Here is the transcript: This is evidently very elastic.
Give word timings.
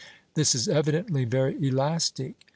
This 0.33 0.55
is 0.55 0.67
evidently 0.67 1.25
very 1.25 1.55
elastic. 1.67 2.33